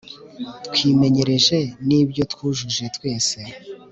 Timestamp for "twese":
2.95-3.39